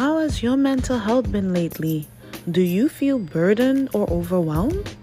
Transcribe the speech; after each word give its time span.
How 0.00 0.16
has 0.20 0.42
your 0.42 0.56
mental 0.56 0.98
health 0.98 1.30
been 1.30 1.52
lately? 1.52 2.08
Do 2.50 2.62
you 2.62 2.88
feel 2.88 3.18
burdened 3.18 3.90
or 3.92 4.08
overwhelmed? 4.08 4.96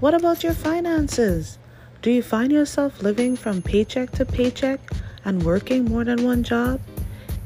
What 0.00 0.12
about 0.12 0.44
your 0.44 0.52
finances? 0.52 1.56
Do 2.02 2.10
you 2.10 2.22
find 2.22 2.52
yourself 2.52 3.02
living 3.02 3.34
from 3.34 3.62
paycheck 3.62 4.10
to 4.10 4.26
paycheck 4.26 4.78
and 5.24 5.42
working 5.42 5.86
more 5.86 6.04
than 6.04 6.22
one 6.22 6.42
job? 6.42 6.82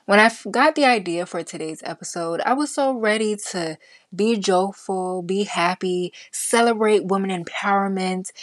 When 0.05 0.19
I 0.19 0.29
got 0.51 0.75
the 0.75 0.83
idea 0.83 1.25
for 1.25 1.44
today's 1.44 1.81
episode, 1.85 2.41
I 2.41 2.51
was 2.51 2.73
so 2.73 2.91
ready 2.91 3.38
to 3.51 3.77
be 4.13 4.35
joyful, 4.35 5.21
be 5.21 5.45
happy, 5.45 6.11
celebrate 6.33 7.05
women 7.05 7.45
empowerment, 7.45 8.33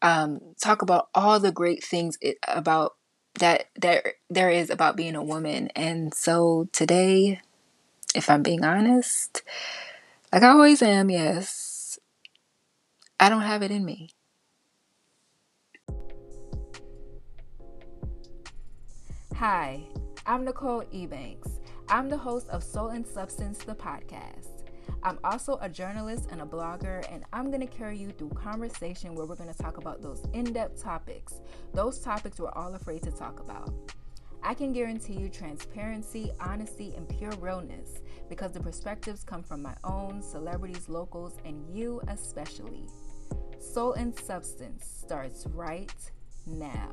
um, 0.00 0.40
talk 0.58 0.80
about 0.80 1.10
all 1.14 1.38
the 1.38 1.52
great 1.52 1.84
things 1.84 2.16
it, 2.22 2.38
about 2.48 2.94
that 3.38 3.66
there 3.76 4.14
there 4.30 4.50
is 4.50 4.70
about 4.70 4.96
being 4.96 5.14
a 5.14 5.22
woman. 5.22 5.68
And 5.76 6.14
so 6.14 6.68
today, 6.72 7.40
if 8.14 8.30
I'm 8.30 8.42
being 8.42 8.64
honest, 8.64 9.42
like 10.32 10.42
I 10.42 10.48
always 10.48 10.82
am, 10.82 11.10
yes, 11.10 11.98
I 13.20 13.28
don't 13.28 13.42
have 13.42 13.62
it 13.62 13.70
in 13.70 13.84
me. 13.84 14.10
Hi, 19.36 19.82
I'm 20.24 20.46
Nicole 20.46 20.82
Ebanks. 20.94 21.60
I'm 21.90 22.08
the 22.08 22.16
host 22.16 22.48
of 22.48 22.64
Soul 22.64 22.88
and 22.88 23.06
Substance, 23.06 23.58
the 23.58 23.74
podcast. 23.74 24.55
I'm 25.02 25.18
also 25.24 25.58
a 25.60 25.68
journalist 25.68 26.28
and 26.30 26.42
a 26.42 26.44
blogger, 26.44 27.04
and 27.12 27.24
I'm 27.32 27.50
going 27.50 27.60
to 27.60 27.66
carry 27.66 27.96
you 27.96 28.10
through 28.10 28.30
conversation 28.30 29.14
where 29.14 29.26
we're 29.26 29.36
going 29.36 29.52
to 29.52 29.62
talk 29.62 29.76
about 29.76 30.02
those 30.02 30.24
in 30.32 30.52
depth 30.52 30.82
topics, 30.82 31.40
those 31.74 31.98
topics 32.00 32.38
we're 32.38 32.50
all 32.50 32.74
afraid 32.74 33.02
to 33.02 33.10
talk 33.10 33.40
about. 33.40 33.72
I 34.42 34.54
can 34.54 34.72
guarantee 34.72 35.14
you 35.14 35.28
transparency, 35.28 36.30
honesty, 36.40 36.94
and 36.96 37.08
pure 37.08 37.32
realness 37.40 38.00
because 38.28 38.52
the 38.52 38.60
perspectives 38.60 39.24
come 39.24 39.42
from 39.42 39.62
my 39.62 39.74
own, 39.82 40.22
celebrities, 40.22 40.88
locals, 40.88 41.38
and 41.44 41.64
you 41.74 42.00
especially. 42.08 42.86
Soul 43.58 43.94
and 43.94 44.16
Substance 44.16 44.86
starts 44.86 45.46
right 45.46 45.92
now. 46.46 46.92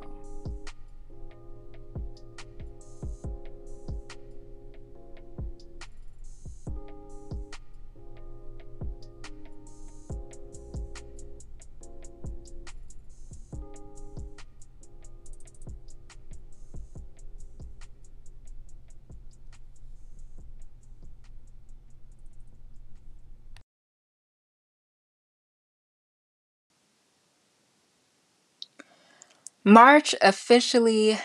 March 29.66 30.14
officially 30.22 31.18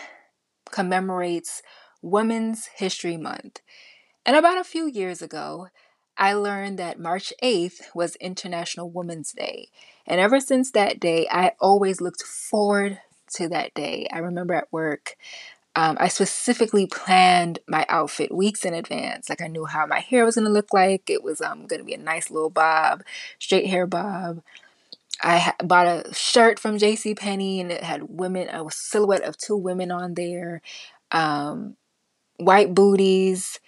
commemorates 0.71 1.61
Women's 2.01 2.67
History 2.77 3.17
Month. 3.17 3.59
And 4.25 4.37
about 4.37 4.57
a 4.57 4.63
few 4.63 4.87
years 4.87 5.21
ago, 5.21 5.67
I 6.17 6.33
learned 6.33 6.79
that 6.79 6.99
March 6.99 7.33
8th 7.43 7.81
was 7.93 8.15
International 8.17 8.89
Women's 8.89 9.33
Day. 9.33 9.67
And 10.07 10.21
ever 10.21 10.39
since 10.39 10.71
that 10.71 11.01
day, 11.01 11.27
I 11.29 11.51
always 11.59 11.99
looked 11.99 12.23
forward 12.23 12.99
to 13.35 13.49
that 13.49 13.73
day. 13.73 14.07
I 14.11 14.19
remember 14.19 14.53
at 14.53 14.71
work, 14.71 15.17
um, 15.75 15.97
I 15.99 16.07
specifically 16.07 16.87
planned 16.87 17.59
my 17.67 17.85
outfit 17.89 18.33
weeks 18.33 18.63
in 18.63 18.73
advance. 18.73 19.27
Like 19.27 19.41
I 19.41 19.47
knew 19.47 19.65
how 19.65 19.85
my 19.85 19.99
hair 19.99 20.23
was 20.23 20.35
going 20.35 20.47
to 20.47 20.51
look 20.51 20.73
like. 20.73 21.09
It 21.09 21.23
was 21.23 21.41
um, 21.41 21.67
going 21.67 21.79
to 21.79 21.85
be 21.85 21.93
a 21.93 21.97
nice 21.97 22.31
little 22.31 22.49
bob, 22.49 23.03
straight 23.37 23.67
hair 23.67 23.85
bob. 23.85 24.41
I 25.21 25.53
bought 25.63 25.87
a 25.87 26.13
shirt 26.13 26.59
from 26.59 26.77
J.C. 26.77 27.15
Penney, 27.15 27.59
and 27.59 27.71
it 27.71 27.83
had 27.83 28.03
women, 28.09 28.49
a 28.49 28.63
silhouette 28.71 29.23
of 29.23 29.37
two 29.37 29.57
women 29.57 29.91
on 29.91 30.13
there, 30.13 30.61
um, 31.11 31.75
white 32.37 32.73
booties, 32.73 33.59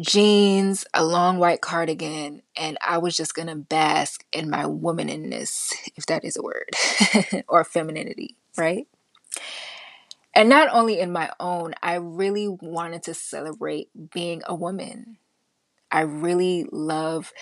jeans, 0.00 0.84
a 0.94 1.04
long 1.04 1.38
white 1.38 1.60
cardigan, 1.60 2.42
and 2.56 2.76
I 2.80 2.98
was 2.98 3.16
just 3.16 3.34
gonna 3.34 3.56
bask 3.56 4.24
in 4.32 4.50
my 4.50 4.66
womanliness, 4.66 5.72
if 5.96 6.06
that 6.06 6.24
is 6.24 6.36
a 6.36 6.42
word, 6.42 6.70
or 7.48 7.62
femininity, 7.64 8.36
right? 8.56 8.86
And 10.34 10.48
not 10.48 10.68
only 10.72 10.98
in 10.98 11.12
my 11.12 11.30
own, 11.38 11.74
I 11.82 11.94
really 11.94 12.48
wanted 12.48 13.04
to 13.04 13.14
celebrate 13.14 13.88
being 14.12 14.42
a 14.46 14.54
woman. 14.54 15.18
I 15.92 16.00
really 16.00 16.66
love 16.72 17.32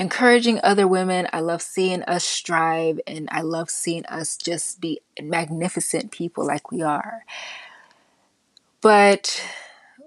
encouraging 0.00 0.58
other 0.64 0.88
women. 0.88 1.28
I 1.30 1.40
love 1.40 1.60
seeing 1.60 2.02
us 2.04 2.24
strive 2.24 2.98
and 3.06 3.28
I 3.30 3.42
love 3.42 3.68
seeing 3.68 4.06
us 4.06 4.38
just 4.38 4.80
be 4.80 5.00
magnificent 5.20 6.10
people 6.10 6.44
like 6.44 6.72
we 6.72 6.80
are. 6.80 7.26
But 8.80 9.46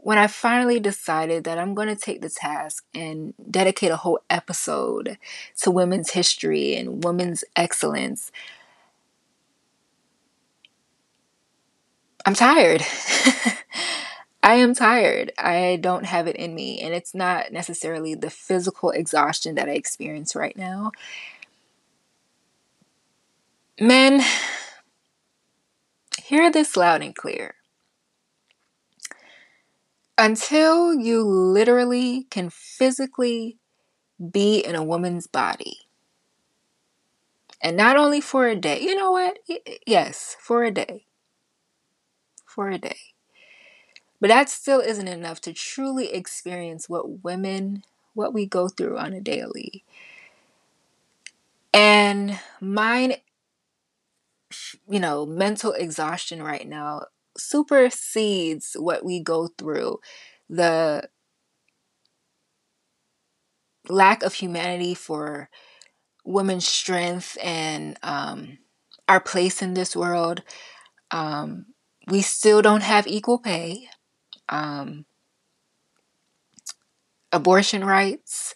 when 0.01 0.17
I 0.17 0.25
finally 0.25 0.79
decided 0.79 1.43
that 1.43 1.59
I'm 1.59 1.75
going 1.75 1.89
to 1.89 1.95
take 1.95 2.21
the 2.21 2.29
task 2.29 2.83
and 2.95 3.35
dedicate 3.49 3.91
a 3.91 3.97
whole 3.97 4.19
episode 4.31 5.19
to 5.61 5.69
women's 5.69 6.09
history 6.09 6.75
and 6.75 7.03
women's 7.03 7.43
excellence, 7.55 8.31
I'm 12.25 12.33
tired. 12.33 12.81
I 14.43 14.55
am 14.55 14.75
tired. 14.75 15.31
I 15.39 15.79
don't 15.81 16.05
have 16.05 16.27
it 16.27 16.35
in 16.35 16.53
me. 16.53 16.81
And 16.81 16.93
it's 16.93 17.15
not 17.15 17.51
necessarily 17.53 18.13
the 18.13 18.29
physical 18.29 18.91
exhaustion 18.91 19.55
that 19.55 19.69
I 19.69 19.73
experience 19.73 20.35
right 20.35 20.57
now. 20.57 20.91
Men, 23.79 24.21
hear 26.23 26.51
this 26.51 26.75
loud 26.75 27.03
and 27.03 27.15
clear. 27.15 27.55
Until 30.17 30.95
you 30.95 31.21
literally 31.23 32.23
can 32.31 32.49
physically 32.49 33.59
be 34.31 34.59
in 34.59 34.75
a 34.75 34.83
woman's 34.83 35.27
body, 35.27 35.79
and 37.61 37.77
not 37.77 37.97
only 37.97 38.21
for 38.21 38.47
a 38.47 38.55
day, 38.55 38.79
you 38.81 38.95
know 38.95 39.11
what? 39.11 39.39
Yes, 39.87 40.35
for 40.39 40.63
a 40.63 40.71
day. 40.71 41.07
For 42.45 42.69
a 42.69 42.77
day. 42.77 42.97
But 44.23 44.29
that 44.29 44.47
still 44.47 44.79
isn't 44.79 45.09
enough 45.09 45.41
to 45.41 45.51
truly 45.51 46.13
experience 46.13 46.87
what 46.87 47.25
women, 47.25 47.83
what 48.13 48.33
we 48.33 48.45
go 48.45 48.69
through 48.69 48.97
on 48.97 49.11
a 49.11 49.19
daily. 49.19 49.83
And 51.73 52.39
mine, 52.61 53.15
you 54.87 55.01
know, 55.01 55.25
mental 55.25 55.73
exhaustion 55.73 56.41
right 56.41 56.65
now 56.65 57.07
supersedes 57.37 58.77
what 58.79 59.03
we 59.03 59.19
go 59.19 59.47
through. 59.57 59.99
The 60.49 61.09
lack 63.89 64.23
of 64.23 64.35
humanity 64.35 64.93
for 64.93 65.49
women's 66.23 66.65
strength 66.65 67.37
and 67.43 67.99
um, 68.03 68.59
our 69.09 69.19
place 69.19 69.61
in 69.61 69.73
this 69.73 69.97
world. 69.97 70.43
Um, 71.11 71.65
we 72.07 72.21
still 72.21 72.61
don't 72.61 72.83
have 72.83 73.05
equal 73.05 73.37
pay. 73.37 73.89
Um, 74.49 75.05
abortion 77.31 77.83
rights, 77.83 78.53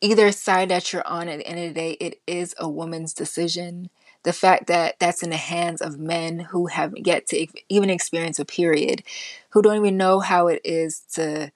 either 0.00 0.32
side 0.32 0.68
that 0.68 0.92
you're 0.92 1.06
on 1.06 1.28
at 1.28 1.38
the 1.38 1.46
end 1.46 1.58
of 1.58 1.68
the 1.68 1.80
day, 1.80 1.92
it 1.92 2.20
is 2.26 2.54
a 2.58 2.68
woman's 2.68 3.14
decision. 3.14 3.90
The 4.24 4.32
fact 4.32 4.66
that 4.66 4.96
that's 4.98 5.22
in 5.22 5.30
the 5.30 5.36
hands 5.36 5.80
of 5.80 5.98
men 5.98 6.40
who 6.40 6.66
haven't 6.66 7.06
yet 7.06 7.26
to 7.28 7.46
even 7.68 7.90
experience 7.90 8.38
a 8.38 8.44
period, 8.44 9.02
who 9.50 9.62
don't 9.62 9.76
even 9.76 9.96
know 9.96 10.20
how 10.20 10.48
it 10.48 10.60
is 10.64 11.00
to 11.14 11.52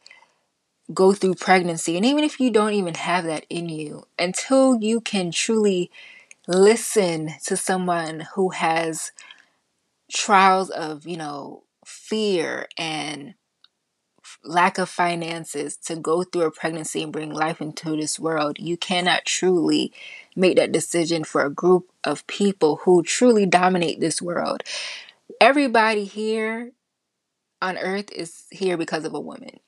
go 0.93 1.13
through 1.13 1.35
pregnancy. 1.35 1.97
And 1.97 2.07
even 2.07 2.25
if 2.25 2.41
you 2.41 2.51
don't 2.51 2.75
even 2.75 2.95
have 2.95 3.25
that 3.25 3.47
in 3.49 3.69
you, 3.69 4.07
until 4.19 4.77
you 4.81 5.01
can 5.01 5.31
truly 5.31 5.91
listen 6.47 7.31
to 7.45 7.57
someone 7.57 8.27
who 8.35 8.51
has 8.51 9.13
trials 10.13 10.71
of, 10.71 11.07
you 11.07 11.17
know, 11.17 11.65
fear 12.11 12.67
and 12.77 13.35
lack 14.45 14.79
of 14.79 14.89
finances 14.89 15.77
to 15.77 15.97
go 15.97 16.23
through 16.25 16.43
a 16.43 16.51
pregnancy 16.51 17.03
and 17.03 17.13
bring 17.13 17.33
life 17.33 17.61
into 17.61 17.97
this 17.97 18.19
world, 18.19 18.59
you 18.59 18.77
cannot 18.77 19.25
truly 19.25 19.93
make 20.37 20.57
that 20.57 20.73
decision 20.73 21.25
for 21.25 21.45
a 21.45 21.51
group 21.51 21.91
of 22.05 22.27
people 22.27 22.81
who 22.85 23.03
truly 23.03 23.47
dominate 23.47 24.01
this 24.01 24.21
world. 24.21 24.63
Everybody 25.41 26.05
here 26.05 26.73
on 27.63 27.79
earth 27.79 28.11
is 28.13 28.45
here 28.51 28.77
because 28.77 29.05
of 29.05 29.15
a 29.15 29.21
woman. 29.21 29.61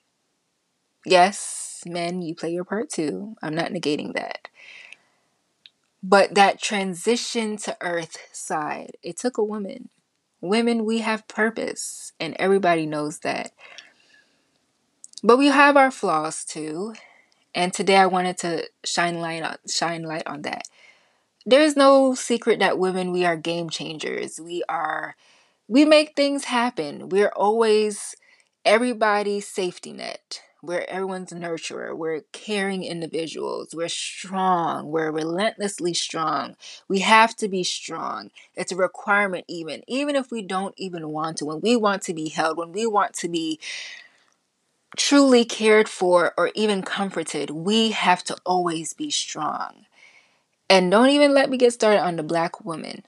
Yes, 1.05 1.83
men, 1.87 2.23
you 2.23 2.35
play 2.35 2.53
your 2.53 2.65
part 2.65 2.91
too. 2.91 3.37
I'm 3.43 3.55
not 3.55 3.71
negating 3.71 4.15
that. 4.15 4.49
But 6.03 6.35
that 6.35 6.61
transition 6.61 7.57
to 7.59 7.77
earth 7.81 8.19
side, 8.33 8.97
it 9.03 9.17
took 9.17 9.39
a 9.39 9.45
woman. 9.45 9.89
Women, 10.43 10.85
we 10.85 10.99
have 10.99 11.29
purpose, 11.29 12.13
and 12.21 12.37
everybody 12.39 12.85
knows 12.85 13.21
that. 13.21 13.53
But 15.23 15.39
we 15.39 15.47
have 15.47 15.77
our 15.77 15.93
flaws 15.93 16.45
too. 16.45 16.95
And 17.55 17.73
today 17.73 17.97
I 17.97 18.07
wanted 18.07 18.39
to 18.39 18.69
shine 18.85 19.21
light 19.21 19.43
on 19.43 19.57
shine 19.69 20.03
light 20.03 20.27
on 20.27 20.43
that. 20.43 20.65
There 21.47 21.63
is 21.63 21.77
no 21.77 22.15
secret 22.15 22.59
that 22.59 22.79
women 22.79 23.13
we 23.13 23.25
are 23.25 23.37
game 23.37 23.71
changers. 23.71 24.41
We 24.41 24.65
are 24.69 25.15
we 25.69 25.85
make 25.85 26.17
things 26.17 26.45
happen. 26.45 27.09
We're 27.09 27.33
always 27.37 28.17
everybody's 28.65 29.47
safety 29.47 29.93
net. 29.93 30.43
We're 30.65 30.85
everyone's 30.89 31.33
nurturer. 31.33 31.97
We're 31.97 32.21
caring 32.31 32.85
individuals. 32.85 33.75
We're 33.75 33.89
strong. 33.89 34.93
We're 34.93 35.11
relentlessly 35.11 35.93
strong. 35.93 36.55
We 36.87 37.01
have 37.01 37.35
to 37.37 37.49
be 37.49 37.65
strong. 37.65 38.31
It's 38.55 38.71
a 38.71 38.77
requirement, 38.77 39.45
even. 39.49 39.83
Even 39.89 40.15
if 40.15 40.31
we 40.31 40.41
don't 40.41 40.75
even 40.77 41.09
want 41.09 41.39
to. 41.39 41.47
When 41.47 41.61
we 41.61 41.75
want 41.75 42.03
to 42.03 42.15
be 42.15 42.29
held, 42.29 42.59
when 42.59 42.71
we 42.71 42.87
want 42.87 43.15
to 43.15 43.29
be 43.29 43.59
truly 44.97 45.45
cared 45.45 45.89
for 45.89 46.33
or 46.37 46.53
even 46.55 46.83
comforted, 46.83 47.51
we 47.51 47.91
have 47.91 48.23
to 48.25 48.37
always 48.47 48.93
be 48.93 49.11
strong. 49.11 49.87
And 50.71 50.93
don't 50.93 51.11
even 51.11 51.35
let 51.35 51.51
me 51.51 51.57
get 51.57 51.73
started 51.73 52.03
on 52.03 52.15
the 52.15 52.23
black 52.23 52.65
woman. 52.65 53.03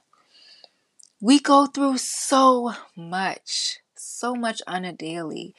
We 1.21 1.39
go 1.39 1.67
through 1.67 1.99
so 1.99 2.73
much, 2.97 3.79
so 3.95 4.35
much 4.35 4.61
on 4.67 4.83
a 4.83 4.91
daily. 4.91 5.55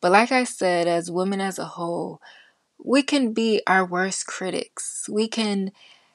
But 0.00 0.12
like 0.12 0.32
I 0.32 0.44
said, 0.44 0.86
as 0.86 1.10
women 1.10 1.40
as 1.40 1.58
a 1.58 1.64
whole, 1.64 2.20
we 2.84 3.02
can 3.02 3.32
be 3.32 3.62
our 3.66 3.84
worst 3.84 4.26
critics. 4.26 5.08
We 5.10 5.28
can 5.28 5.72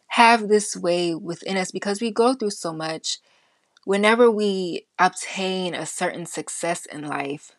have 0.09 0.47
this 0.47 0.75
way 0.75 1.15
within 1.15 1.57
us 1.57 1.71
because 1.71 2.01
we 2.01 2.11
go 2.11 2.33
through 2.33 2.51
so 2.51 2.73
much. 2.73 3.19
Whenever 3.85 4.31
we 4.31 4.87
obtain 4.99 5.75
a 5.75 5.85
certain 5.85 6.25
success 6.25 6.85
in 6.85 7.07
life, 7.07 7.51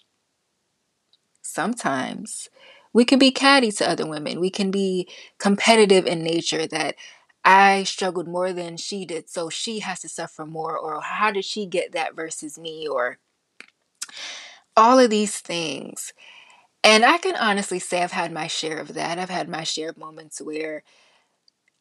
sometimes 1.43 2.49
we 2.93 3.05
can 3.05 3.19
be 3.19 3.31
catty 3.31 3.71
to 3.73 3.89
other 3.89 4.07
women. 4.07 4.41
We 4.41 4.51
can 4.51 4.71
be 4.71 5.09
competitive 5.39 6.07
in 6.07 6.23
nature 6.23 6.67
that 6.67 6.97
I 7.45 7.85
struggled 7.85 8.27
more 8.27 8.53
than 8.53 8.77
she 8.77 9.05
did, 9.05 9.29
so 9.31 9.49
she 9.51 9.81
has 9.81 10.01
to 10.01 10.09
suffer 10.09 10.45
more, 10.45 10.77
or 10.77 11.01
how 11.01 11.31
did 11.31 11.45
she 11.45 11.67
get 11.67 11.93
that 11.93 12.17
versus 12.17 12.59
me, 12.59 12.89
or 12.89 13.19
all 14.77 14.99
of 14.99 15.11
these 15.11 15.39
things. 15.39 16.13
And 16.85 17.05
I 17.05 17.19
can 17.19 17.37
honestly 17.37 17.79
say 17.79 18.03
I've 18.03 18.13
had 18.13 18.33
my 18.33 18.47
share 18.47 18.79
of 18.79 18.95
that. 18.95 19.19
I've 19.19 19.31
had 19.31 19.49
my 19.49 19.65
share 19.65 19.91
of 19.91 19.97
moments 19.97 20.41
where, 20.41 20.83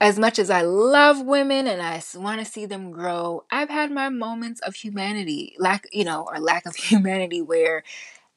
as 0.01 0.19
much 0.19 0.39
as 0.39 0.49
I 0.49 0.61
love 0.61 1.21
women 1.21 1.67
and 1.67 1.81
I 1.81 2.01
want 2.15 2.39
to 2.39 2.45
see 2.45 2.65
them 2.65 2.91
grow, 2.91 3.43
I've 3.51 3.69
had 3.69 3.91
my 3.91 4.09
moments 4.09 4.61
of 4.61 4.75
humanity, 4.75 5.55
lack, 5.59 5.87
you 5.91 6.03
know, 6.03 6.27
or 6.27 6.39
lack 6.39 6.65
of 6.65 6.75
humanity 6.75 7.41
where 7.41 7.83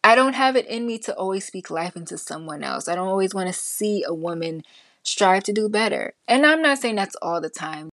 I 0.05 0.15
don't 0.15 0.35
have 0.35 0.57
it 0.57 0.67
in 0.67 0.87
me 0.87 0.99
to 1.01 1.15
always 1.15 1.45
speak 1.47 1.71
life 1.71 1.97
into 1.97 2.19
someone 2.19 2.63
else. 2.63 2.89
I 2.89 2.95
don't 2.95 3.09
always 3.09 3.35
want 3.35 3.49
to 3.49 3.53
see 3.53 4.05
a 4.07 4.15
woman 4.15 4.63
strive 5.03 5.45
to 5.45 5.53
do 5.53 5.69
better. 5.69 6.15
And 6.27 6.47
I'm 6.47 6.63
not 6.63 6.79
saying 6.79 6.97
that's 6.97 7.17
all 7.21 7.41
the 7.41 7.51
time. 7.51 7.91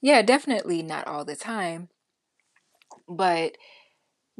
Yeah, 0.00 0.22
definitely 0.22 0.82
not 0.82 1.06
all 1.06 1.24
the 1.24 1.36
time. 1.36 1.88
But 3.08 3.56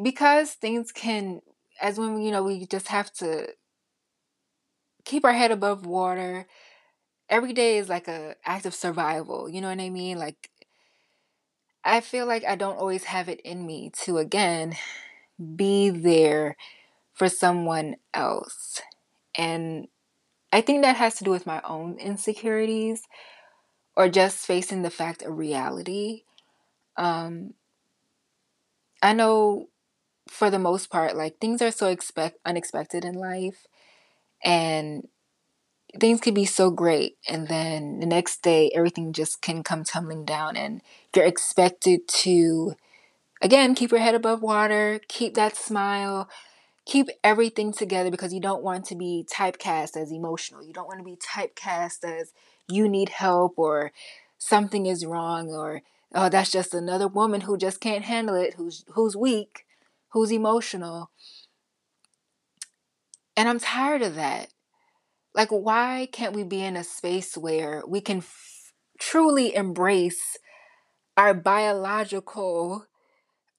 because 0.00 0.52
things 0.52 0.92
can, 0.92 1.40
as 1.82 1.98
women, 1.98 2.22
you 2.22 2.32
know, 2.32 2.44
we 2.44 2.66
just 2.66 2.88
have 2.88 3.12
to 3.14 3.48
keep 5.04 5.24
our 5.24 5.32
head 5.32 5.50
above 5.50 5.86
water. 5.86 6.46
Every 7.28 7.52
day 7.52 7.78
is 7.78 7.88
like 7.90 8.08
a 8.08 8.36
act 8.44 8.66
of 8.66 8.74
survival. 8.74 9.48
You 9.48 9.60
know 9.60 9.70
what 9.70 9.80
I 9.80 9.90
mean? 9.90 10.18
Like 10.18 10.50
I 11.84 12.00
feel 12.00 12.26
like 12.26 12.44
I 12.44 12.54
don't 12.56 12.78
always 12.78 13.04
have 13.04 13.28
it 13.28 13.40
in 13.40 13.66
me 13.66 13.90
to 14.04 14.18
again 14.18 14.76
be 15.56 15.90
there 15.90 16.56
for 17.14 17.28
someone 17.28 17.96
else. 18.14 18.82
And 19.36 19.88
I 20.52 20.62
think 20.62 20.82
that 20.82 20.96
has 20.96 21.16
to 21.16 21.24
do 21.24 21.30
with 21.32 21.46
my 21.46 21.62
own 21.64 21.98
insecurities 21.98 23.04
or 23.96 24.08
just 24.08 24.46
facing 24.46 24.82
the 24.82 24.90
fact 24.90 25.22
of 25.22 25.38
reality. 25.38 26.24
Um 26.96 27.54
I 29.02 29.12
know 29.12 29.68
for 30.28 30.50
the 30.50 30.58
most 30.58 30.90
part 30.90 31.16
like 31.16 31.38
things 31.38 31.60
are 31.60 31.70
so 31.70 31.88
expect 31.88 32.38
unexpected 32.44 33.04
in 33.04 33.14
life 33.14 33.66
and 34.44 35.08
things 36.00 36.20
could 36.20 36.34
be 36.34 36.44
so 36.44 36.70
great 36.70 37.16
and 37.28 37.48
then 37.48 38.00
the 38.00 38.06
next 38.06 38.42
day 38.42 38.70
everything 38.74 39.12
just 39.12 39.42
can 39.42 39.62
come 39.62 39.84
tumbling 39.84 40.24
down 40.24 40.56
and 40.56 40.80
you're 41.14 41.24
expected 41.24 42.06
to 42.08 42.74
again 43.42 43.74
keep 43.74 43.90
your 43.90 44.00
head 44.00 44.14
above 44.14 44.42
water 44.42 45.00
keep 45.08 45.34
that 45.34 45.56
smile 45.56 46.28
keep 46.84 47.08
everything 47.22 47.72
together 47.72 48.10
because 48.10 48.32
you 48.32 48.40
don't 48.40 48.62
want 48.62 48.84
to 48.86 48.94
be 48.94 49.24
typecast 49.32 49.96
as 49.96 50.10
emotional. 50.10 50.64
You 50.64 50.72
don't 50.72 50.88
want 50.88 50.98
to 50.98 51.04
be 51.04 51.16
typecast 51.16 52.04
as 52.04 52.32
you 52.68 52.88
need 52.88 53.10
help 53.10 53.54
or 53.56 53.92
something 54.38 54.86
is 54.86 55.06
wrong 55.06 55.50
or 55.50 55.82
oh 56.14 56.28
that's 56.28 56.50
just 56.50 56.74
another 56.74 57.06
woman 57.06 57.42
who 57.42 57.56
just 57.56 57.80
can't 57.80 58.04
handle 58.04 58.34
it 58.34 58.54
who's 58.54 58.84
who's 58.94 59.14
weak 59.14 59.64
who's 60.12 60.30
emotional 60.32 61.10
and 63.36 63.48
i'm 63.48 63.58
tired 63.58 64.02
of 64.02 64.14
that 64.14 64.48
like, 65.34 65.50
why 65.50 66.08
can't 66.12 66.34
we 66.34 66.44
be 66.44 66.62
in 66.64 66.76
a 66.76 66.84
space 66.84 67.36
where 67.36 67.84
we 67.88 68.00
can 68.00 68.18
f- 68.18 68.72
truly 69.00 69.54
embrace 69.54 70.38
our 71.16 71.34
biological 71.34 72.86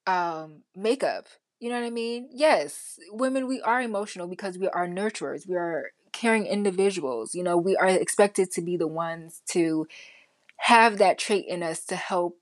um, 0.07 0.63
makeup? 0.75 1.27
You 1.59 1.69
know 1.69 1.79
what 1.81 1.87
I 1.87 1.91
mean? 1.91 2.29
Yes, 2.33 2.99
women, 3.11 3.47
we 3.47 3.61
are 3.61 3.81
emotional 3.81 4.27
because 4.27 4.57
we 4.57 4.67
are 4.69 4.87
nurturers. 4.87 5.47
We 5.47 5.55
are 5.55 5.91
caring 6.13 6.47
individuals. 6.47 7.35
You 7.35 7.43
know, 7.43 7.57
we 7.57 7.75
are 7.77 7.87
expected 7.87 8.51
to 8.51 8.61
be 8.61 8.77
the 8.77 8.87
ones 8.87 9.41
to 9.51 9.87
have 10.57 10.97
that 10.99 11.17
trait 11.19 11.45
in 11.47 11.63
us 11.63 11.85
to 11.85 11.95
help 11.95 12.37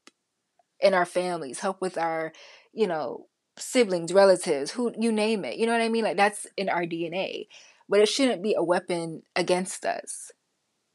in 0.79 0.93
our 0.93 1.05
families, 1.05 1.59
help 1.59 1.81
with 1.81 1.97
our, 1.97 2.33
you 2.73 2.87
know, 2.87 3.27
siblings, 3.57 4.13
relatives, 4.13 4.71
who 4.71 4.93
you 4.97 5.11
name 5.11 5.45
it. 5.45 5.57
You 5.57 5.65
know 5.65 5.73
what 5.73 5.81
I 5.81 5.89
mean? 5.89 6.03
Like 6.03 6.17
that's 6.17 6.47
in 6.57 6.69
our 6.69 6.83
DNA 6.83 7.47
but 7.91 7.99
it 7.99 8.07
shouldn't 8.07 8.41
be 8.41 8.55
a 8.57 8.63
weapon 8.63 9.21
against 9.35 9.85
us, 9.85 10.31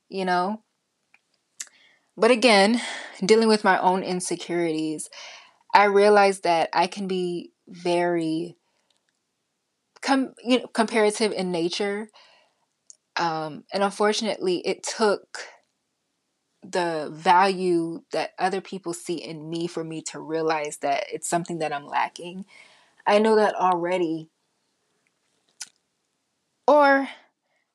you 0.09 0.25
know? 0.25 0.63
But 2.17 2.31
again, 2.31 2.81
dealing 3.23 3.49
with 3.49 3.65
my 3.65 3.79
own 3.79 4.03
insecurities, 4.03 5.11
I 5.75 5.85
realized 5.85 6.45
that 6.45 6.71
I 6.73 6.87
can 6.87 7.07
be 7.07 7.53
very 7.69 8.57
com- 10.01 10.33
you 10.43 10.61
know, 10.61 10.67
comparative 10.69 11.33
in 11.33 11.53
nature. 11.53 12.09
Um, 13.17 13.65
and 13.75 13.83
unfortunately, 13.83 14.63
it 14.65 14.83
took 14.83 15.41
the 16.71 17.11
value 17.13 18.03
that 18.13 18.33
other 18.39 18.61
people 18.61 18.93
see 18.95 19.17
in 19.17 19.49
me 19.49 19.67
for 19.67 19.85
me 19.85 20.03
to 20.03 20.21
realize 20.21 20.79
that 20.79 21.05
it's 21.13 21.29
something 21.29 21.59
that 21.59 21.73
I'm 21.73 21.87
lacking. 21.87 22.47
I 23.07 23.19
know 23.19 23.37
that 23.37 23.55
already. 23.55 24.29
Or 26.67 27.09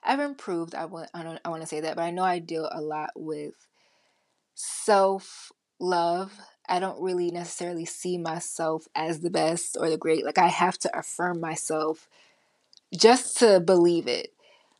I've 0.03 0.19
improved. 0.19 0.75
I 0.75 0.85
want 0.85 1.09
I, 1.13 1.23
don't, 1.23 1.39
I 1.45 1.49
want 1.49 1.61
to 1.61 1.67
say 1.67 1.81
that, 1.81 1.95
but 1.95 2.03
I 2.03 2.11
know 2.11 2.23
I 2.23 2.39
deal 2.39 2.69
a 2.71 2.81
lot 2.81 3.11
with 3.15 3.55
self 4.55 5.51
love. 5.79 6.37
I 6.67 6.79
don't 6.79 7.01
really 7.01 7.31
necessarily 7.31 7.85
see 7.85 8.17
myself 8.17 8.87
as 8.95 9.19
the 9.19 9.29
best 9.29 9.77
or 9.79 9.89
the 9.89 9.97
great. 9.97 10.25
Like 10.25 10.37
I 10.37 10.47
have 10.47 10.77
to 10.79 10.97
affirm 10.97 11.39
myself 11.39 12.07
just 12.95 13.37
to 13.37 13.59
believe 13.59 14.07
it. 14.07 14.33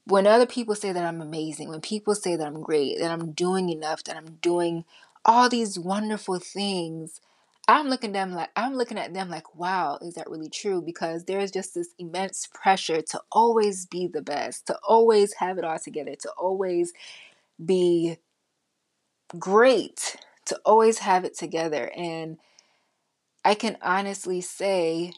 When 0.05 0.27
other 0.27 0.45
people 0.47 0.75
say 0.75 0.91
that 0.91 1.05
I'm 1.05 1.21
amazing, 1.21 1.69
when 1.69 1.81
people 1.81 2.15
say 2.15 2.35
that 2.35 2.47
I'm 2.47 2.61
great, 2.61 2.99
that 2.99 3.11
I'm 3.11 3.31
doing 3.31 3.69
enough, 3.69 4.03
that 4.05 4.17
I'm 4.17 4.37
doing 4.41 4.83
all 5.25 5.47
these 5.47 5.77
wonderful 5.77 6.39
things, 6.39 7.21
I'm 7.67 7.87
looking 7.87 8.09
at 8.09 8.13
them 8.13 8.33
like 8.33 8.49
I'm 8.55 8.73
looking 8.73 8.97
at 8.97 9.13
them 9.13 9.29
like, 9.29 9.55
wow, 9.55 9.99
is 10.01 10.15
that 10.15 10.29
really 10.29 10.49
true? 10.49 10.81
Because 10.81 11.25
there's 11.25 11.51
just 11.51 11.75
this 11.75 11.93
immense 11.99 12.47
pressure 12.53 13.01
to 13.01 13.21
always 13.31 13.85
be 13.85 14.07
the 14.07 14.21
best, 14.21 14.67
to 14.67 14.77
always 14.87 15.33
have 15.35 15.57
it 15.57 15.63
all 15.63 15.79
together, 15.79 16.15
to 16.21 16.29
always 16.31 16.91
be 17.63 18.17
great, 19.37 20.17
to 20.45 20.59
always 20.65 20.99
have 20.99 21.23
it 21.25 21.37
together. 21.37 21.91
And 21.95 22.37
I 23.45 23.55
can 23.55 23.77
honestly 23.81 24.41
say 24.41 25.13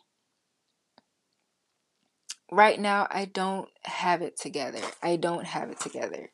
right 2.51 2.79
now 2.79 3.07
I 3.09 3.25
don't 3.25 3.69
have 3.83 4.21
it 4.21 4.38
together. 4.38 4.81
I 5.01 5.15
don't 5.17 5.45
have 5.45 5.69
it 5.69 5.79
together. 5.79 6.31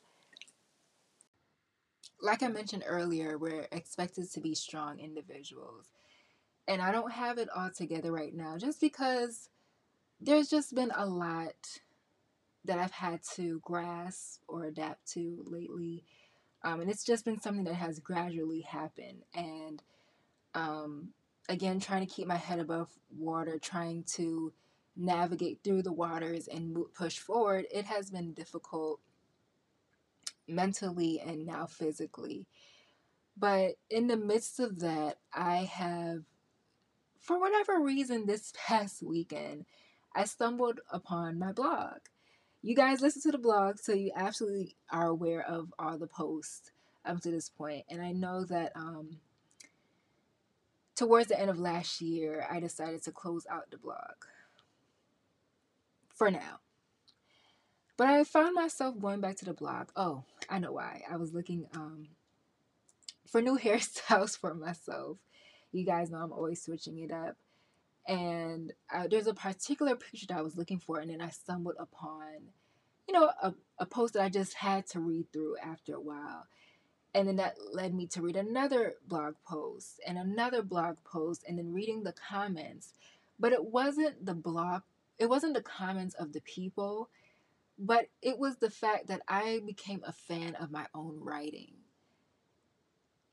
Like 2.20 2.42
I 2.42 2.48
mentioned 2.48 2.84
earlier, 2.86 3.38
we're 3.38 3.66
expected 3.72 4.30
to 4.32 4.40
be 4.40 4.54
strong 4.54 5.00
individuals. 5.00 5.86
And 6.68 6.82
I 6.82 6.92
don't 6.92 7.12
have 7.12 7.38
it 7.38 7.48
all 7.54 7.70
together 7.70 8.12
right 8.12 8.34
now 8.34 8.58
just 8.58 8.80
because 8.80 9.48
there's 10.20 10.48
just 10.48 10.74
been 10.74 10.92
a 10.96 11.06
lot 11.06 11.54
that 12.64 12.78
I've 12.78 12.92
had 12.92 13.20
to 13.36 13.60
grasp 13.64 14.42
or 14.48 14.64
adapt 14.64 15.10
to 15.12 15.44
lately. 15.46 16.04
Um, 16.62 16.80
and 16.80 16.90
it's 16.90 17.04
just 17.04 17.24
been 17.24 17.40
something 17.40 17.64
that 17.64 17.74
has 17.74 18.00
gradually 18.00 18.62
happened. 18.62 19.22
And 19.34 19.82
um, 20.54 21.10
again, 21.48 21.80
trying 21.80 22.06
to 22.06 22.12
keep 22.12 22.26
my 22.26 22.36
head 22.36 22.60
above 22.60 22.88
water, 23.16 23.58
trying 23.58 24.04
to 24.14 24.52
navigate 24.96 25.60
through 25.62 25.82
the 25.82 25.92
waters 25.92 26.48
and 26.48 26.76
push 26.94 27.18
forward, 27.18 27.66
it 27.72 27.84
has 27.86 28.10
been 28.10 28.32
difficult 28.32 29.00
mentally 30.48 31.20
and 31.20 31.46
now 31.46 31.66
physically. 31.66 32.46
But 33.36 33.76
in 33.88 34.06
the 34.08 34.16
midst 34.16 34.60
of 34.60 34.80
that, 34.80 35.18
I 35.32 35.68
have, 35.72 36.24
for 37.20 37.40
whatever 37.40 37.80
reason, 37.80 38.26
this 38.26 38.52
past 38.66 39.02
weekend, 39.02 39.66
I 40.14 40.24
stumbled 40.24 40.80
upon 40.90 41.38
my 41.38 41.52
blog. 41.52 41.98
You 42.62 42.74
guys 42.74 43.00
listen 43.00 43.22
to 43.22 43.32
the 43.32 43.38
blog, 43.38 43.78
so 43.78 43.94
you 43.94 44.10
absolutely 44.14 44.76
are 44.90 45.06
aware 45.06 45.40
of 45.40 45.72
all 45.78 45.96
the 45.96 46.06
posts 46.06 46.72
up 47.06 47.20
to 47.22 47.30
this 47.30 47.48
point. 47.48 47.84
And 47.88 48.02
I 48.02 48.12
know 48.12 48.44
that 48.44 48.72
um, 48.74 49.18
towards 50.94 51.28
the 51.28 51.40
end 51.40 51.48
of 51.48 51.58
last 51.58 52.02
year, 52.02 52.46
I 52.50 52.60
decided 52.60 53.02
to 53.04 53.12
close 53.12 53.46
out 53.50 53.70
the 53.70 53.78
blog 53.78 53.96
for 56.20 56.30
now. 56.30 56.60
But 57.96 58.08
I 58.08 58.24
found 58.24 58.54
myself 58.54 59.00
going 59.00 59.22
back 59.22 59.36
to 59.36 59.46
the 59.46 59.54
blog. 59.54 59.88
Oh, 59.96 60.24
I 60.50 60.58
know 60.58 60.72
why. 60.72 61.00
I 61.10 61.16
was 61.16 61.32
looking 61.32 61.64
um, 61.74 62.08
for 63.26 63.40
new 63.40 63.56
hairstyles 63.64 64.36
for 64.36 64.52
myself. 64.52 65.16
You 65.72 65.86
guys 65.86 66.10
know 66.10 66.18
I'm 66.18 66.30
always 66.30 66.60
switching 66.60 66.98
it 66.98 67.10
up. 67.10 67.38
And 68.06 68.74
uh, 68.94 69.06
there's 69.10 69.28
a 69.28 69.32
particular 69.32 69.96
picture 69.96 70.26
that 70.26 70.36
I 70.36 70.42
was 70.42 70.58
looking 70.58 70.78
for, 70.78 70.98
and 70.98 71.10
then 71.10 71.22
I 71.22 71.30
stumbled 71.30 71.76
upon, 71.78 72.50
you 73.08 73.14
know, 73.14 73.30
a, 73.42 73.54
a 73.78 73.86
post 73.86 74.12
that 74.12 74.22
I 74.22 74.28
just 74.28 74.52
had 74.52 74.86
to 74.88 75.00
read 75.00 75.32
through 75.32 75.56
after 75.64 75.94
a 75.94 76.00
while. 76.00 76.44
And 77.14 77.28
then 77.28 77.36
that 77.36 77.56
led 77.72 77.94
me 77.94 78.06
to 78.08 78.20
read 78.20 78.36
another 78.36 78.96
blog 79.08 79.36
post 79.48 80.00
and 80.06 80.18
another 80.18 80.60
blog 80.60 80.96
post, 81.02 81.44
and 81.48 81.56
then 81.56 81.72
reading 81.72 82.02
the 82.02 82.12
comments. 82.12 82.92
But 83.38 83.52
it 83.52 83.64
wasn't 83.64 84.26
the 84.26 84.34
blog 84.34 84.82
it 85.20 85.28
wasn't 85.28 85.54
the 85.54 85.62
comments 85.62 86.14
of 86.14 86.32
the 86.32 86.40
people, 86.40 87.10
but 87.78 88.06
it 88.22 88.38
was 88.38 88.56
the 88.56 88.70
fact 88.70 89.08
that 89.08 89.20
I 89.28 89.60
became 89.66 90.02
a 90.04 90.12
fan 90.12 90.54
of 90.54 90.72
my 90.72 90.86
own 90.94 91.20
writing. 91.20 91.74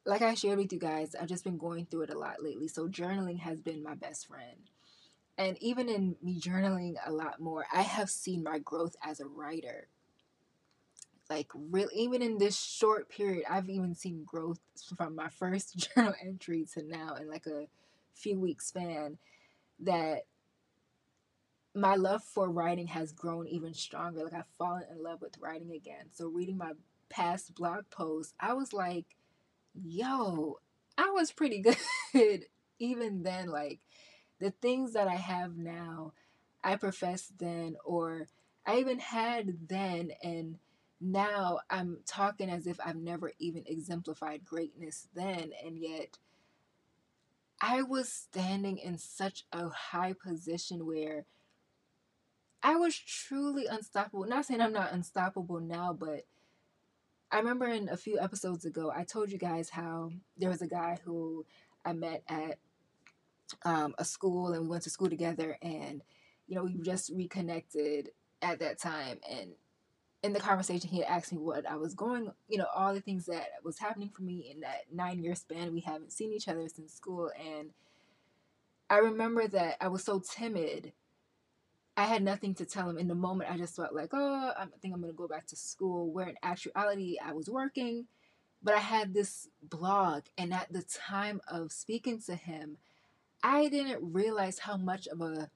Like 0.06 0.22
I 0.22 0.34
shared 0.34 0.60
with 0.60 0.74
you 0.74 0.79
guys, 0.79 1.15
I've 1.15 1.29
just 1.29 1.46
been 1.46 1.58
going 1.58 1.86
through 1.86 2.03
it 2.03 2.13
a 2.13 2.20
lot 2.20 2.44
lately. 2.44 2.67
So 2.67 2.89
journaling 2.89 3.39
has 3.39 3.62
been 3.62 3.82
my 3.82 3.96
best 3.96 4.27
friend. 4.27 4.70
And 5.38 5.58
even 5.62 5.88
in 5.88 6.17
me 6.22 6.39
journaling 6.39 6.96
a 7.06 7.12
lot 7.12 7.39
more, 7.39 7.65
I 7.74 7.84
have 7.84 8.10
seen 8.10 8.44
my 8.44 8.60
growth 8.60 8.96
as 9.01 9.22
a 9.22 9.25
writer. 9.25 9.88
Like 11.29 11.51
really 11.53 11.96
even 11.96 12.22
in 12.22 12.38
this 12.38 12.60
short 12.60 13.10
period, 13.10 13.46
I've 13.50 13.70
even 13.70 13.96
seen 13.96 14.24
growth 14.25 14.60
from 14.98 15.15
my 15.15 15.29
first 15.39 15.77
journal 15.77 16.13
entry 16.22 16.65
to 16.74 16.84
now 16.84 17.15
in 17.15 17.29
like 17.29 17.46
a 17.48 17.67
few 18.13 18.39
weeks 18.39 18.67
span 18.67 19.17
that 19.79 20.24
my 21.77 21.96
love 21.96 22.24
for 22.24 22.50
writing 22.50 22.88
has 22.88 23.12
grown 23.12 23.48
even 23.48 23.74
stronger. 23.74 24.24
Like 24.24 24.34
I've 24.34 24.46
fallen 24.57 24.84
in 24.91 25.03
love 25.03 25.22
with 25.22 25.38
writing 25.39 25.72
again. 25.72 26.07
So 26.12 26.27
reading 26.27 26.57
my 26.57 26.72
past 27.10 27.53
blog 27.53 27.89
posts, 27.89 28.34
I 28.39 28.53
was 28.53 28.74
like, 28.74 29.05
yo, 29.75 30.60
I 30.98 31.12
was 31.12 31.31
pretty 31.31 31.63
good 32.13 32.46
even 32.79 33.24
then. 33.24 33.50
Like 33.50 33.79
the 34.39 34.51
things 34.51 34.93
that 34.93 35.07
I 35.07 35.15
have 35.15 35.55
now, 35.55 36.13
I 36.63 36.75
professed 36.75 37.38
then, 37.38 37.77
or 37.86 38.27
I 38.65 38.77
even 38.77 39.00
had 39.00 39.69
then, 39.69 40.12
and 40.24 40.57
now 41.00 41.60
I'm 41.69 42.00
talking 42.05 42.50
as 42.50 42.65
if 42.65 42.79
I've 42.84 42.98
never 42.98 43.31
even 43.39 43.63
exemplified 43.67 44.43
greatness 44.43 45.07
then, 45.13 45.51
and 45.63 45.77
yet 45.77 46.17
I 47.62 47.84
was 47.84 48.12
standing 48.12 48.77
in 48.77 48.98
such 48.98 49.46
a 49.51 49.69
high 49.69 50.13
position 50.13 50.86
where 50.86 51.25
I 52.63 52.75
was 52.75 52.97
truly 52.97 53.65
unstoppable. 53.67 54.25
Not 54.25 54.45
saying 54.45 54.61
I'm 54.61 54.73
not 54.73 54.93
unstoppable 54.93 55.59
now, 55.59 55.93
but 55.93 56.25
I 57.31 57.37
remember 57.37 57.67
in 57.67 57.89
a 57.89 57.97
few 57.97 58.19
episodes 58.19 58.65
ago, 58.65 58.91
I 58.95 59.03
told 59.03 59.31
you 59.31 59.37
guys 59.37 59.69
how 59.69 60.11
there 60.37 60.49
was 60.49 60.61
a 60.61 60.67
guy 60.67 60.97
who 61.03 61.45
I 61.85 61.93
met 61.93 62.23
at 62.27 62.57
um, 63.63 63.95
a 63.97 64.05
school 64.05 64.53
and 64.53 64.63
we 64.63 64.67
went 64.69 64.83
to 64.83 64.89
school 64.89 65.09
together, 65.09 65.57
and 65.61 66.01
you 66.47 66.55
know, 66.55 66.63
we 66.63 66.77
just 66.77 67.11
reconnected 67.13 68.11
at 68.41 68.59
that 68.59 68.79
time. 68.79 69.19
And 69.29 69.51
in 70.23 70.33
the 70.33 70.39
conversation, 70.39 70.89
he 70.89 70.99
had 70.99 71.07
asked 71.07 71.31
me 71.31 71.37
what 71.37 71.69
I 71.69 71.75
was 71.75 71.93
going, 71.93 72.31
you 72.47 72.57
know, 72.57 72.67
all 72.75 72.93
the 72.93 73.01
things 73.01 73.25
that 73.27 73.47
was 73.63 73.79
happening 73.79 74.09
for 74.09 74.23
me 74.23 74.49
in 74.51 74.61
that 74.61 74.85
nine 74.91 75.21
year 75.21 75.35
span. 75.35 75.73
We 75.73 75.81
haven't 75.81 76.11
seen 76.11 76.33
each 76.33 76.47
other 76.47 76.67
since 76.67 76.93
school. 76.93 77.31
And 77.37 77.69
I 78.89 78.97
remember 78.97 79.47
that 79.47 79.77
I 79.79 79.89
was 79.89 80.03
so 80.03 80.19
timid 80.19 80.93
I 81.98 82.04
had 82.06 82.24
nothing 82.24 82.54
to 82.56 82.66
tell 82.66 82.88
him 82.88 83.00
in 83.00 83.08
the 83.08 83.16
moment. 83.16 83.51
I 83.51 83.58
just 83.58 83.75
felt 83.75 83.94
like, 83.94 84.12
oh, 84.13 84.54
I 84.56 84.66
think 84.82 84.94
I'm 84.94 85.01
going 85.01 85.12
to 85.12 85.18
go 85.18 85.27
back 85.27 85.48
to 85.48 85.56
school. 85.56 86.12
Where 86.12 86.30
in 86.30 86.36
actuality, 86.44 87.18
I 87.24 87.34
was 87.34 87.50
working, 87.50 88.06
but 88.62 88.75
I 88.75 88.80
had 88.80 89.16
this 89.16 89.50
blog. 89.63 90.25
And 90.38 90.54
at 90.54 90.72
the 90.72 90.84
time 90.84 91.42
of 91.48 91.72
speaking 91.72 92.22
to 92.27 92.36
him, 92.36 92.77
I 93.42 93.68
didn't 93.68 94.13
realize 94.13 94.60
how 94.60 94.77
much 94.77 95.08
of 95.08 95.22
a 95.22 95.50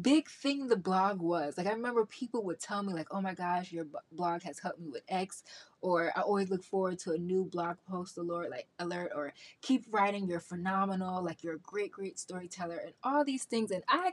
big 0.00 0.28
thing 0.28 0.68
the 0.68 0.76
blog 0.76 1.20
was. 1.20 1.58
Like 1.58 1.66
I 1.66 1.72
remember 1.72 2.06
people 2.06 2.42
would 2.44 2.60
tell 2.60 2.82
me 2.82 2.94
like, 2.94 3.08
"Oh 3.10 3.20
my 3.20 3.34
gosh, 3.34 3.72
your 3.72 3.86
blog 4.12 4.42
has 4.42 4.58
helped 4.60 4.80
me 4.80 4.88
with 4.88 5.02
X," 5.08 5.42
or 5.80 6.12
I 6.16 6.22
always 6.22 6.50
look 6.50 6.64
forward 6.64 6.98
to 7.00 7.12
a 7.12 7.18
new 7.18 7.44
blog 7.44 7.76
post 7.88 8.16
alert 8.16 8.50
like 8.50 8.68
alert 8.78 9.12
or 9.14 9.34
keep 9.60 9.84
writing, 9.90 10.26
you're 10.26 10.40
phenomenal, 10.40 11.22
like 11.22 11.42
you're 11.44 11.56
a 11.56 11.58
great 11.58 11.92
great 11.92 12.18
storyteller 12.18 12.76
and 12.76 12.94
all 13.02 13.24
these 13.24 13.44
things 13.44 13.70
and 13.70 13.82
I 13.88 14.12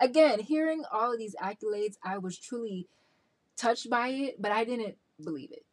again, 0.00 0.40
hearing 0.40 0.84
all 0.90 1.12
of 1.12 1.18
these 1.18 1.36
accolades, 1.36 1.96
I 2.02 2.18
was 2.18 2.38
truly 2.38 2.88
touched 3.56 3.90
by 3.90 4.08
it, 4.08 4.40
but 4.40 4.52
I 4.52 4.64
didn't 4.64 4.96
believe 5.22 5.52
it. 5.52 5.64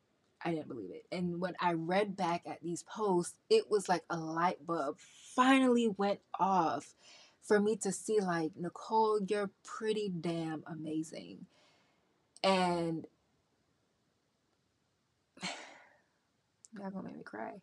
I 0.43 0.51
didn't 0.51 0.67
believe 0.67 0.91
it. 0.91 1.05
And 1.11 1.41
when 1.41 1.55
I 1.59 1.73
read 1.73 2.15
back 2.15 2.43
at 2.45 2.61
these 2.61 2.83
posts, 2.83 3.35
it 3.49 3.71
was 3.71 3.89
like 3.89 4.03
a 4.09 4.17
light 4.17 4.65
bulb 4.65 4.97
finally 5.35 5.87
went 5.87 6.19
off 6.39 6.95
for 7.41 7.59
me 7.59 7.77
to 7.77 7.91
see 7.91 8.19
like 8.19 8.51
Nicole, 8.55 9.21
you're 9.25 9.49
pretty 9.63 10.09
damn 10.09 10.63
amazing. 10.67 11.45
And 12.43 13.05
y'all 16.77 16.91
gonna 16.91 17.07
make 17.07 17.17
me 17.17 17.23
cry. 17.23 17.53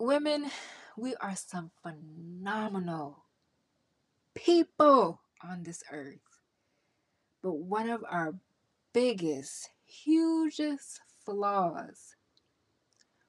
Women, 0.00 0.50
we 0.96 1.14
are 1.16 1.36
some 1.36 1.70
phenomenal 1.82 3.24
people 4.34 5.20
on 5.42 5.62
this 5.62 5.82
earth. 5.90 6.18
But 7.42 7.56
one 7.56 7.88
of 7.88 8.04
our 8.08 8.34
biggest, 8.92 9.68
hugest 9.84 11.00
flaws, 11.24 12.14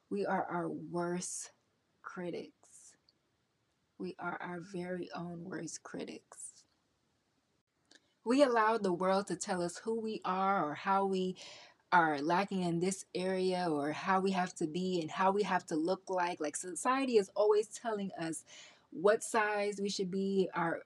we 0.10 0.26
are 0.26 0.46
our 0.46 0.70
worst 0.70 1.52
critics. 2.02 2.52
We 3.98 4.16
are 4.20 4.38
our 4.42 4.62
very 4.74 5.10
own 5.16 5.44
worst 5.44 5.84
critics. 5.84 6.54
We 8.24 8.44
allow 8.44 8.78
the 8.78 8.94
world 8.94 9.28
to 9.28 9.36
tell 9.36 9.62
us 9.62 9.78
who 9.78 10.00
we 10.00 10.22
are 10.26 10.70
or 10.70 10.74
how 10.76 11.06
we 11.06 11.36
are 11.96 12.22
lacking 12.22 12.62
in 12.64 12.82
this 12.82 13.06
area 13.16 13.68
or 13.72 13.94
how 13.94 14.20
we 14.20 14.32
have 14.32 14.54
to 14.54 14.68
be 14.68 15.00
and 15.00 15.10
how 15.10 15.32
we 15.32 15.44
have 15.44 15.66
to 15.66 15.76
look 15.76 16.10
like. 16.10 16.42
Like 16.42 16.58
society 16.58 17.18
is 17.18 17.32
always 17.36 17.68
telling 17.70 18.12
us 18.20 18.44
what 18.92 19.24
size 19.24 19.80
we 19.82 19.90
should 19.90 20.12
be, 20.12 20.50
our 20.54 20.82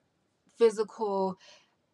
physical 0.56 1.36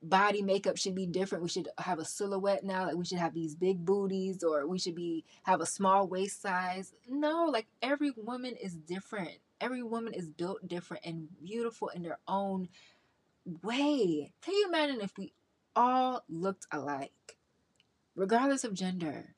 body 0.02 0.42
makeup 0.42 0.76
should 0.76 0.94
be 0.94 1.06
different. 1.06 1.42
We 1.42 1.48
should 1.48 1.68
have 1.78 1.98
a 1.98 2.04
silhouette 2.04 2.62
now. 2.62 2.84
Like 2.86 2.96
we 2.96 3.06
should 3.06 3.16
have 3.16 3.32
these 3.32 3.54
big 3.54 3.86
booties 3.86 4.44
or 4.44 4.66
we 4.66 4.78
should 4.78 4.94
be 4.94 5.24
have 5.44 5.62
a 5.62 5.66
small 5.66 6.06
waist 6.06 6.42
size. 6.42 6.92
No, 7.08 7.46
like 7.46 7.66
every 7.80 8.10
woman 8.10 8.54
is 8.62 8.74
different. 8.74 9.38
Every 9.62 9.82
woman 9.82 10.12
is 10.12 10.28
built 10.28 10.68
different 10.68 11.06
and 11.06 11.28
beautiful 11.42 11.88
in 11.88 12.02
their 12.02 12.18
own 12.28 12.68
way. 13.62 14.30
Can 14.42 14.54
you 14.54 14.66
imagine 14.68 15.00
if 15.00 15.16
we 15.16 15.32
all 15.74 16.22
looked 16.28 16.66
alike, 16.70 17.35
regardless 18.16 18.64
of 18.64 18.74
gender? 18.74 19.36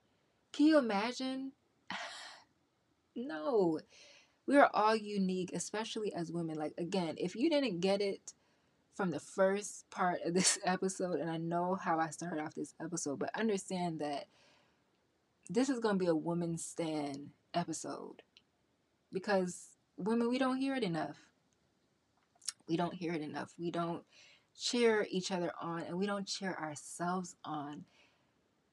Can 0.52 0.66
you 0.66 0.78
imagine? 0.78 1.52
no. 3.16 3.80
We 4.46 4.56
are 4.56 4.70
all 4.72 4.96
unique, 4.96 5.50
especially 5.52 6.14
as 6.14 6.32
women. 6.32 6.56
Like, 6.56 6.72
again, 6.78 7.16
if 7.18 7.36
you 7.36 7.50
didn't 7.50 7.80
get 7.80 8.00
it 8.00 8.32
from 8.94 9.10
the 9.10 9.20
first 9.20 9.90
part 9.90 10.20
of 10.24 10.32
this 10.32 10.58
episode, 10.64 11.20
and 11.20 11.30
I 11.30 11.36
know 11.36 11.74
how 11.74 11.98
I 11.98 12.08
started 12.10 12.42
off 12.42 12.54
this 12.54 12.74
episode, 12.82 13.18
but 13.18 13.38
understand 13.38 13.98
that 14.00 14.26
this 15.50 15.68
is 15.68 15.80
going 15.80 15.96
to 15.96 16.04
be 16.04 16.10
a 16.10 16.14
woman 16.14 16.56
stand 16.56 17.30
episode 17.54 18.22
because 19.12 19.68
women, 19.96 20.28
we 20.28 20.38
don't 20.38 20.58
hear 20.58 20.74
it 20.74 20.82
enough. 20.82 21.16
We 22.68 22.76
don't 22.76 22.94
hear 22.94 23.14
it 23.14 23.22
enough. 23.22 23.52
We 23.58 23.70
don't 23.70 24.04
cheer 24.58 25.06
each 25.10 25.30
other 25.30 25.52
on 25.60 25.82
and 25.82 25.98
we 25.98 26.06
don't 26.06 26.26
cheer 26.26 26.54
ourselves 26.60 27.36
on. 27.44 27.84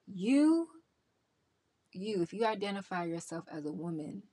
You, 0.08 0.68
you, 1.92 2.22
if 2.22 2.34
you 2.34 2.46
identify 2.46 3.06
yourself 3.06 3.46
as 3.52 3.66
a 3.66 3.72
woman, 3.72 4.24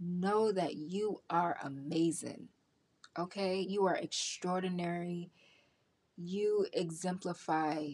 know 0.00 0.52
that 0.52 0.74
you 0.76 1.20
are 1.30 1.56
amazing. 1.62 2.48
Okay? 3.18 3.60
You 3.60 3.86
are 3.86 3.96
extraordinary. 3.96 5.30
You 6.16 6.66
exemplify 6.72 7.88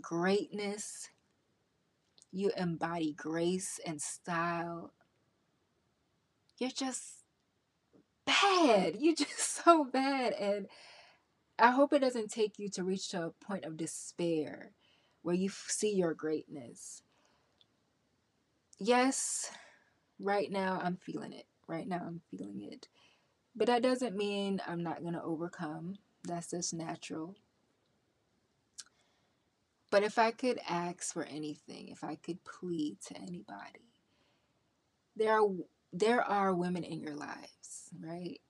greatness. 0.00 1.08
You 2.32 2.50
embody 2.56 3.12
grace 3.12 3.80
and 3.86 4.00
style. 4.00 4.92
You're 6.58 6.70
just 6.70 7.24
bad. 8.24 8.96
You're 9.00 9.14
just 9.14 9.64
so 9.64 9.84
bad. 9.84 10.32
And 10.34 10.66
I 11.58 11.70
hope 11.70 11.92
it 11.92 12.00
doesn't 12.00 12.30
take 12.30 12.58
you 12.58 12.68
to 12.70 12.84
reach 12.84 13.10
to 13.10 13.26
a 13.26 13.30
point 13.30 13.64
of 13.64 13.76
despair 13.76 14.72
where 15.24 15.34
you 15.34 15.48
see 15.48 15.94
your 15.94 16.12
greatness. 16.12 17.02
Yes, 18.78 19.50
right 20.20 20.52
now 20.52 20.78
I'm 20.82 20.98
feeling 20.98 21.32
it. 21.32 21.46
Right 21.66 21.88
now 21.88 22.02
I'm 22.06 22.20
feeling 22.30 22.60
it. 22.70 22.88
But 23.56 23.68
that 23.68 23.82
doesn't 23.82 24.14
mean 24.14 24.60
I'm 24.66 24.82
not 24.82 25.00
going 25.00 25.14
to 25.14 25.22
overcome. 25.22 25.96
That's 26.24 26.50
just 26.50 26.74
natural. 26.74 27.36
But 29.90 30.02
if 30.02 30.18
I 30.18 30.30
could 30.30 30.60
ask 30.68 31.14
for 31.14 31.24
anything, 31.24 31.88
if 31.88 32.04
I 32.04 32.16
could 32.16 32.44
plead 32.44 32.98
to 33.06 33.16
anybody, 33.16 33.94
there 35.16 35.40
are 35.40 35.48
there 35.90 36.22
are 36.22 36.52
women 36.52 36.84
in 36.84 37.00
your 37.00 37.14
lives, 37.14 37.88
right? 37.98 38.40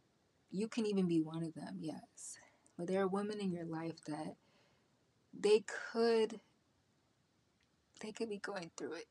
You 0.51 0.67
can 0.67 0.87
even 0.87 1.07
be 1.07 1.21
one 1.21 1.45
of 1.45 1.55
them, 1.55 1.77
yes. 1.79 2.39
But 2.77 2.89
there 2.89 3.03
are 3.03 3.07
women 3.07 3.39
in 3.39 3.53
your 3.53 3.67
life 3.67 4.03
that 4.07 4.35
they 5.39 5.65
could 5.93 6.41
they 8.05 8.13
could 8.13 8.29
be 8.29 8.39
going 8.39 8.71
through 8.77 8.95
it. 8.95 9.07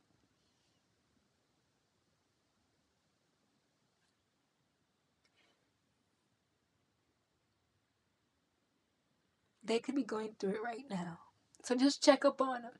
They 9.64 9.80
could 9.80 9.96
be 9.96 10.04
going 10.04 10.36
through 10.40 10.52
it 10.52 10.64
right 10.64 10.84
now. 10.90 11.20
So 11.64 11.76
just 11.76 12.04
check 12.04 12.26
up 12.26 12.42
on 12.42 12.64
them. 12.64 12.72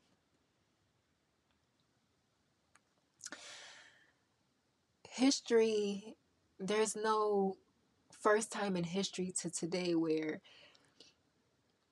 History, 5.08 6.16
there's 6.60 6.94
no 6.94 7.56
first 8.20 8.52
time 8.52 8.76
in 8.76 8.84
history 8.84 9.32
to 9.40 9.50
today 9.50 9.94
where 9.94 10.40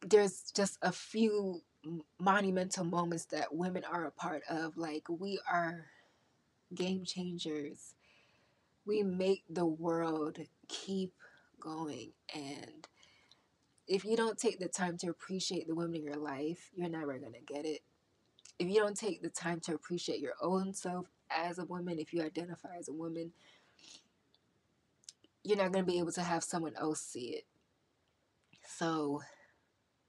there's 0.06 0.50
just 0.54 0.78
a 0.82 0.92
few 0.92 1.62
monumental 2.18 2.84
moments 2.84 3.26
that 3.26 3.54
women 3.54 3.84
are 3.84 4.04
a 4.04 4.10
part 4.10 4.42
of. 4.48 4.76
Like, 4.76 5.04
we 5.08 5.38
are 5.50 5.86
game 6.74 7.04
changers. 7.04 7.94
We 8.86 9.02
make 9.02 9.44
the 9.48 9.66
world 9.66 10.38
keep 10.68 11.12
going. 11.60 12.12
And 12.34 12.86
if 13.86 14.04
you 14.04 14.16
don't 14.16 14.38
take 14.38 14.58
the 14.58 14.68
time 14.68 14.96
to 14.98 15.08
appreciate 15.08 15.66
the 15.66 15.74
women 15.74 15.96
in 15.96 16.04
your 16.04 16.16
life, 16.16 16.70
you're 16.74 16.88
never 16.88 17.18
going 17.18 17.32
to 17.32 17.52
get 17.52 17.64
it. 17.64 17.80
If 18.58 18.68
you 18.68 18.80
don't 18.80 18.96
take 18.96 19.22
the 19.22 19.28
time 19.28 19.60
to 19.60 19.74
appreciate 19.74 20.20
your 20.20 20.34
own 20.40 20.72
self 20.74 21.06
as 21.30 21.58
a 21.58 21.64
woman, 21.64 21.98
if 21.98 22.12
you 22.12 22.22
identify 22.22 22.76
as 22.78 22.88
a 22.88 22.92
woman, 22.92 23.32
you're 25.42 25.56
not 25.56 25.72
going 25.72 25.84
to 25.84 25.90
be 25.90 25.98
able 25.98 26.12
to 26.12 26.22
have 26.22 26.44
someone 26.44 26.74
else 26.76 27.00
see 27.00 27.30
it. 27.30 27.44
So, 28.66 29.22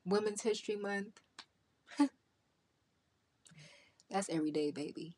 Women's 0.06 0.42
History 0.42 0.76
Month, 0.76 1.20
that's 4.14 4.30
every 4.30 4.52
day, 4.52 4.72
baby. 4.72 5.18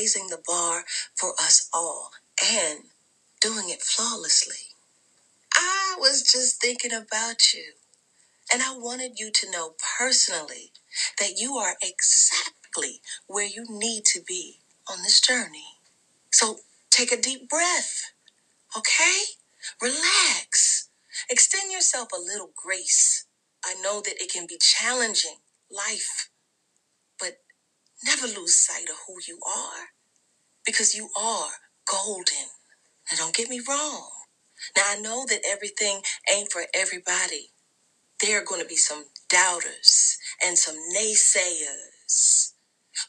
Raising 0.00 0.28
the 0.28 0.42
bar 0.46 0.84
for 1.14 1.34
us 1.38 1.68
all 1.74 2.10
and 2.42 2.84
doing 3.40 3.68
it 3.68 3.82
flawlessly. 3.82 4.74
I 5.54 5.96
was 5.98 6.22
just 6.22 6.60
thinking 6.60 6.92
about 6.92 7.52
you, 7.52 7.72
and 8.52 8.62
I 8.62 8.76
wanted 8.76 9.18
you 9.18 9.30
to 9.30 9.50
know 9.50 9.74
personally 9.98 10.72
that 11.18 11.32
you 11.36 11.56
are 11.56 11.74
exactly 11.82 13.02
where 13.26 13.46
you 13.46 13.66
need 13.68 14.06
to 14.06 14.20
be 14.26 14.60
on 14.88 15.02
this 15.02 15.20
journey. 15.20 15.76
So 16.30 16.60
take 16.90 17.12
a 17.12 17.20
deep 17.20 17.48
breath, 17.50 18.12
okay? 18.76 19.20
Relax. 19.82 20.88
Extend 21.28 21.70
yourself 21.70 22.08
a 22.14 22.20
little 22.20 22.50
grace. 22.56 23.26
I 23.62 23.74
know 23.82 24.00
that 24.00 24.22
it 24.22 24.32
can 24.32 24.46
be 24.46 24.56
challenging, 24.58 25.36
life, 25.70 26.29
never 28.04 28.26
lose 28.26 28.56
sight 28.58 28.88
of 28.90 28.96
who 29.06 29.16
you 29.28 29.40
are 29.46 29.88
because 30.66 30.94
you 30.94 31.10
are 31.20 31.50
golden. 31.90 32.48
Now, 33.10 33.18
don't 33.18 33.34
get 33.36 33.50
me 33.50 33.60
wrong. 33.68 34.10
Now, 34.76 34.84
I 34.88 35.00
know 35.00 35.26
that 35.28 35.42
everything 35.46 36.02
ain't 36.32 36.52
for 36.52 36.62
everybody. 36.74 37.50
There 38.22 38.40
are 38.40 38.44
going 38.44 38.62
to 38.62 38.68
be 38.68 38.76
some 38.76 39.06
doubters 39.30 40.18
and 40.44 40.58
some 40.58 40.76
naysayers. 40.96 42.52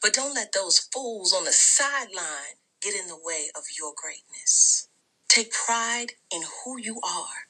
But 0.02 0.14
don't 0.14 0.34
let 0.34 0.52
those 0.52 0.80
fools 0.92 1.34
on 1.34 1.44
the 1.44 1.52
sideline 1.52 2.58
get 2.82 2.94
in 2.94 3.08
the 3.08 3.18
way 3.22 3.48
of 3.56 3.64
your 3.78 3.94
greatness. 3.96 4.88
Take 5.28 5.52
pride 5.52 6.12
in 6.34 6.42
who 6.64 6.78
you 6.80 7.00
are, 7.04 7.48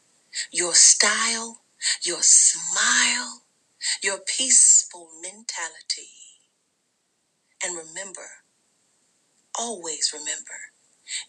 your 0.53 0.75
style, 0.75 1.63
your 2.05 2.21
smile, 2.23 3.43
your 4.03 4.19
peaceful 4.21 5.11
mentality. 5.23 6.22
And 7.73 7.89
remember, 7.89 8.29
always 9.59 10.13
remember, 10.13 10.73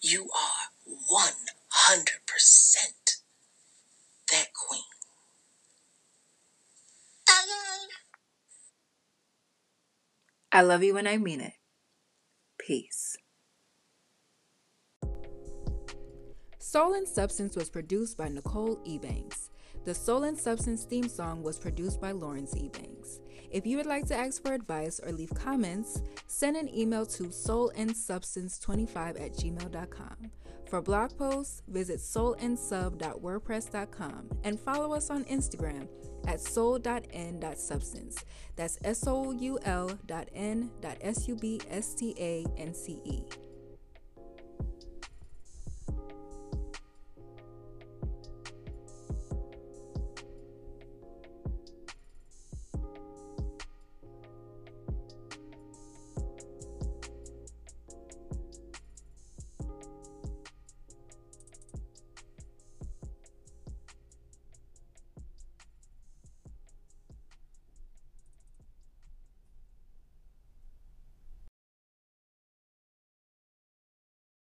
you 0.02 0.30
are 0.36 0.70
100% 0.90 2.08
that 4.32 4.48
queen. 4.54 4.82
I 10.52 10.62
love 10.62 10.84
you 10.84 10.94
when 10.96 11.08
I 11.08 11.18
mean 11.18 11.40
it. 11.42 11.54
Peace. 12.60 13.18
Soul 16.60 16.94
and 16.94 17.08
Substance 17.08 17.56
was 17.56 17.70
produced 17.70 18.18
by 18.18 18.28
Nicole 18.28 18.78
Ebanks. 18.86 19.50
The 19.86 19.96
Soul 19.96 20.24
and 20.24 20.38
Substance 20.38 20.84
theme 20.84 21.08
song 21.08 21.42
was 21.42 21.58
produced 21.58 22.00
by 22.02 22.12
Lawrence 22.12 22.54
Ebanks. 22.54 23.20
If 23.54 23.66
you 23.68 23.78
would 23.78 23.86
like 23.86 24.08
to 24.08 24.16
ask 24.16 24.42
for 24.42 24.54
advice 24.54 25.00
or 25.00 25.12
leave 25.12 25.32
comments, 25.36 26.02
send 26.26 26.58
an 26.58 26.76
email 26.76 27.06
to 27.06 27.26
soulandsubstance25 27.26 29.22
at 29.22 29.34
gmail.com. 29.34 30.32
For 30.68 30.82
blog 30.82 31.16
posts, 31.16 31.62
visit 31.68 32.00
soulandsub.wordpress.com 32.00 34.30
and 34.44 34.60
follow 34.60 34.94
us 34.94 35.12
on 35.12 35.26
Instagram 35.26 35.88
at 36.26 36.42
soul.n.substance. 36.42 38.26
That's 38.56 38.80
S 38.84 39.06
O 39.06 39.32
U 39.32 39.60
L 39.66 40.00
dot 40.08 40.30
N 40.34 40.72
dot 40.82 40.98
S 41.02 41.28
U 41.28 41.36
B 41.36 41.62
S 41.70 41.94
T 41.94 42.16
A 42.18 42.44
N 42.58 42.74
C 42.74 43.00
E. 43.06 43.22